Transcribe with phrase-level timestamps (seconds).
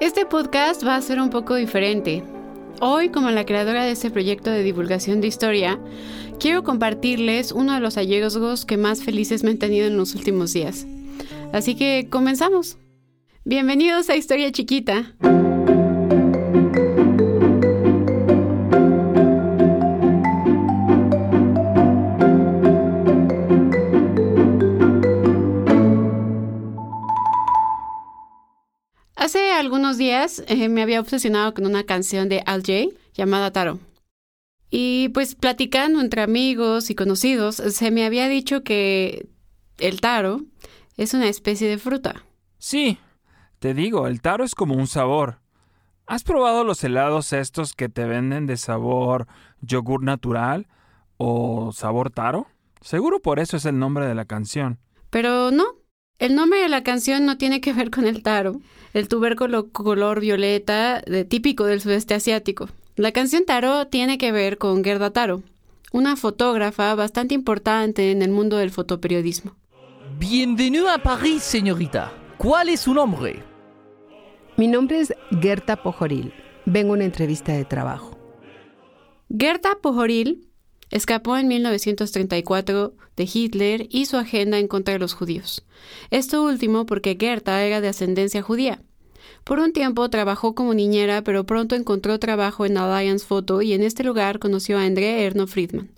[0.00, 2.24] Este podcast va a ser un poco diferente.
[2.80, 5.78] Hoy, como la creadora de este proyecto de divulgación de historia,
[6.40, 10.52] quiero compartirles uno de los hallazgos que más felices me han tenido en los últimos
[10.52, 10.84] días.
[11.52, 12.76] Así que comenzamos.
[13.44, 15.14] Bienvenidos a Historia Chiquita.
[29.34, 33.80] Hace algunos días eh, me había obsesionado con una canción de Al Jay llamada Taro.
[34.70, 39.26] Y pues platicando entre amigos y conocidos, se me había dicho que
[39.78, 40.42] el taro
[40.96, 42.24] es una especie de fruta.
[42.58, 42.96] Sí,
[43.58, 45.40] te digo, el taro es como un sabor.
[46.06, 49.26] ¿Has probado los helados estos que te venden de sabor
[49.60, 50.68] yogur natural
[51.16, 52.46] o sabor taro?
[52.82, 54.78] Seguro por eso es el nombre de la canción.
[55.10, 55.64] Pero no,
[56.18, 58.60] el nombre de la canción no tiene que ver con el taro,
[58.92, 62.68] el tubérculo color violeta de, típico del sudeste asiático.
[62.96, 65.42] La canción Taro tiene que ver con Gerda Taro,
[65.92, 69.56] una fotógrafa bastante importante en el mundo del fotoperiodismo.
[70.18, 72.12] Bienvenue a París, señorita.
[72.38, 73.42] ¿Cuál es su nombre?
[74.56, 76.32] Mi nombre es Gerta Pojoril.
[76.64, 78.16] Vengo a una entrevista de trabajo.
[79.36, 80.48] Gerta Pojoril
[80.94, 85.64] escapó en 1934 de Hitler y su agenda en contra de los judíos.
[86.10, 88.80] Esto último porque Gerta era de ascendencia judía.
[89.42, 93.82] Por un tiempo trabajó como niñera, pero pronto encontró trabajo en Alliance Photo y en
[93.82, 95.90] este lugar conoció a André Erno Friedman,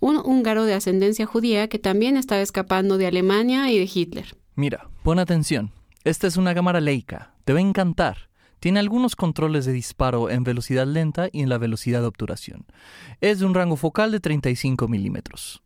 [0.00, 4.36] un húngaro de ascendencia judía que también estaba escapando de Alemania y de Hitler.
[4.56, 5.70] Mira, pon atención.
[6.02, 7.32] Esta es una cámara Leica.
[7.44, 8.31] Te va a encantar.
[8.62, 12.64] Tiene algunos controles de disparo en velocidad lenta y en la velocidad de obturación.
[13.20, 15.64] Es de un rango focal de 35 milímetros.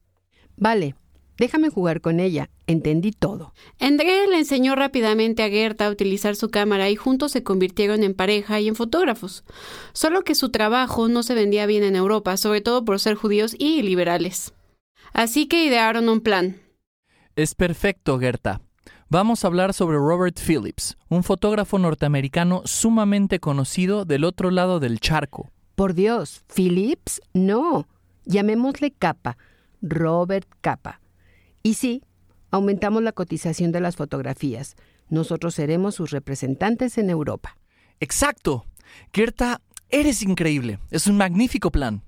[0.56, 0.94] Vale,
[1.36, 2.48] Déjame jugar con ella.
[2.66, 3.52] Entendí todo.
[3.78, 8.14] André le enseñó rápidamente a Gerta a utilizar su cámara y juntos se convirtieron en
[8.14, 9.44] pareja y en fotógrafos.
[9.92, 13.54] Solo que su trabajo no se vendía bien en Europa, sobre todo por ser judíos
[13.58, 14.54] y liberales.
[15.12, 16.62] Así que idearon un plan.
[17.34, 18.62] Es perfecto, Gerta.
[19.08, 24.98] Vamos a hablar sobre Robert Phillips, un fotógrafo norteamericano sumamente conocido del otro lado del
[24.98, 25.52] charco.
[25.76, 27.86] Por Dios, Phillips, no.
[28.24, 29.38] Llamémosle Capa.
[29.80, 31.00] Robert Capa.
[31.62, 32.02] Y sí,
[32.50, 34.74] aumentamos la cotización de las fotografías.
[35.08, 37.56] Nosotros seremos sus representantes en Europa.
[38.00, 38.66] Exacto.
[39.12, 40.80] Gerta, eres increíble.
[40.90, 42.02] Es un magnífico plan.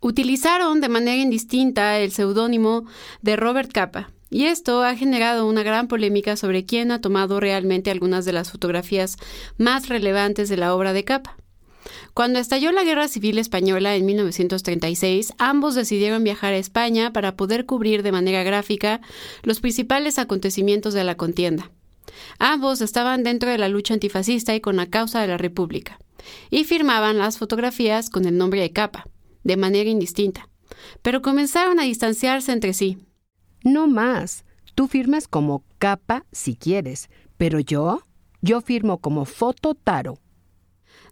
[0.00, 2.84] Utilizaron de manera indistinta el seudónimo
[3.22, 7.90] de Robert Capa, y esto ha generado una gran polémica sobre quién ha tomado realmente
[7.90, 9.16] algunas de las fotografías
[9.56, 11.36] más relevantes de la obra de Capa.
[12.14, 17.66] Cuando estalló la Guerra Civil Española en 1936, ambos decidieron viajar a España para poder
[17.66, 19.00] cubrir de manera gráfica
[19.42, 21.70] los principales acontecimientos de la contienda.
[22.38, 25.98] Ambos estaban dentro de la lucha antifascista y con la causa de la República,
[26.50, 29.08] y firmaban las fotografías con el nombre de capa,
[29.44, 30.48] de manera indistinta,
[31.02, 32.98] pero comenzaron a distanciarse entre sí.
[33.66, 34.44] No más.
[34.76, 38.04] Tú firmas como capa si quieres, pero yo,
[38.40, 40.20] yo firmo como foto taro.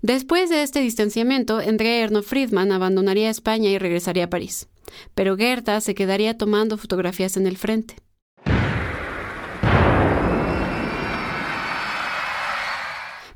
[0.02, 4.68] Después de este distanciamiento, André Erno Friedman abandonaría España y regresaría a París.
[5.16, 7.96] Pero Gerta se quedaría tomando fotografías en el frente.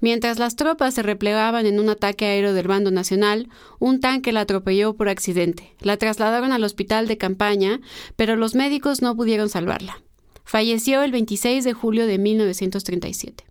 [0.00, 3.48] Mientras las tropas se replegaban en un ataque aéreo del bando nacional,
[3.78, 5.74] un tanque la atropelló por accidente.
[5.80, 7.80] La trasladaron al hospital de campaña,
[8.16, 10.02] pero los médicos no pudieron salvarla.
[10.44, 13.44] Falleció el 26 de julio de 1937.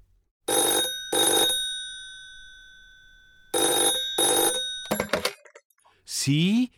[6.05, 6.71] ¿Sí?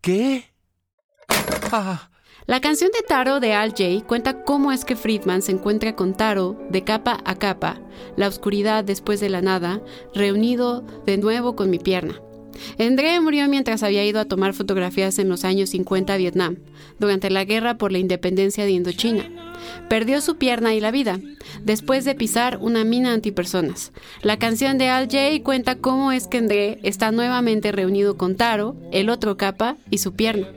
[0.00, 0.52] ¿Qué?
[1.72, 2.10] Ah.
[2.46, 6.16] La canción de Taro de Al Jay cuenta cómo es que Friedman se encuentra con
[6.16, 7.80] Taro de capa a capa,
[8.16, 9.82] la oscuridad después de la nada,
[10.14, 12.20] reunido de nuevo con mi pierna.
[12.78, 16.56] André murió mientras había ido a tomar fotografías en los años 50 a Vietnam,
[16.98, 19.47] durante la guerra por la independencia de Indochina.
[19.88, 21.18] Perdió su pierna y la vida,
[21.62, 23.92] después de pisar una mina antipersonas.
[24.22, 28.76] La canción de Al Jay cuenta cómo es que André está nuevamente reunido con Taro,
[28.92, 30.48] el otro capa y su pierna.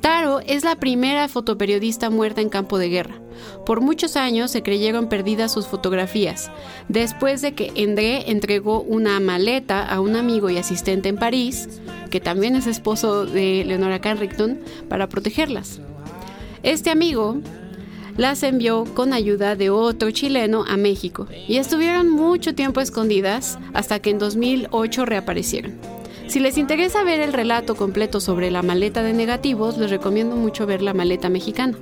[0.00, 3.20] Taro es la primera fotoperiodista muerta en campo de guerra.
[3.64, 6.50] Por muchos años se creyeron perdidas sus fotografías,
[6.88, 11.68] después de que André entregó una maleta a un amigo y asistente en París,
[12.10, 15.80] que también es esposo de Leonora Carrington, para protegerlas.
[16.62, 17.38] Este amigo
[18.16, 24.00] las envió con ayuda de otro chileno a México y estuvieron mucho tiempo escondidas hasta
[24.00, 25.74] que en 2008 reaparecieron.
[26.26, 30.66] Si les interesa ver el relato completo sobre la maleta de negativos, les recomiendo mucho
[30.66, 31.76] ver la maleta mexicana.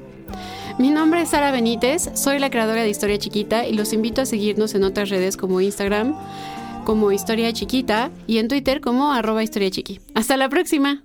[0.78, 4.26] Mi nombre es Sara Benítez, soy la creadora de Historia Chiquita y los invito a
[4.26, 6.14] seguirnos en otras redes como Instagram,
[6.84, 10.00] como Historia Chiquita y en Twitter como arroba Historia Chiqui.
[10.14, 11.04] Hasta la próxima.